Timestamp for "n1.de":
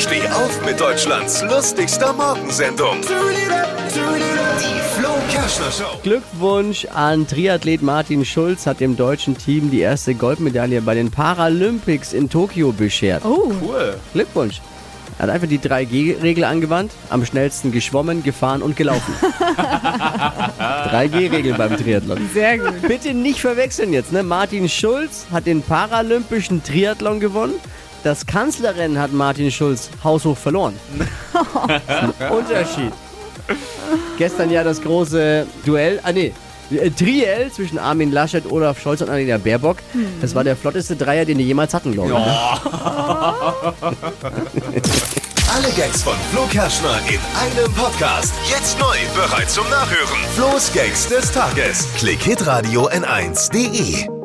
52.88-54.19